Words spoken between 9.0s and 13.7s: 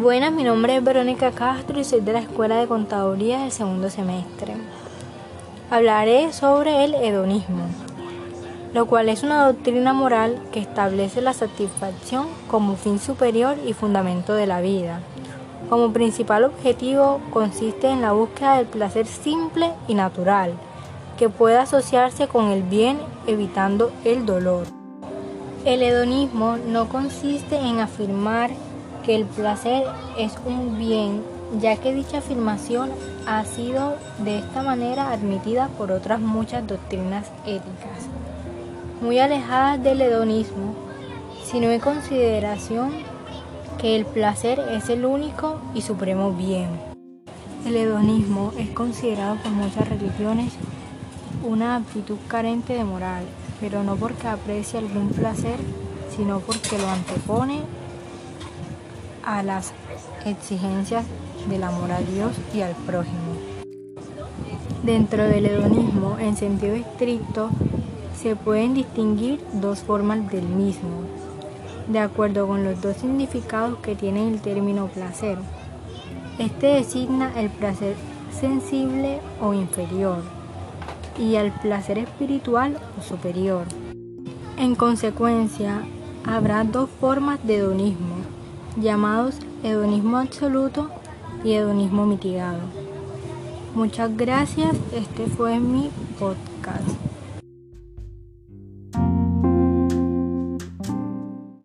es una doctrina moral que establece la satisfacción como fin superior